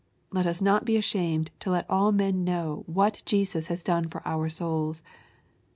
[0.31, 4.23] Let us not be ashamed to let all men know what Jesus has done far
[4.25, 5.03] our souls.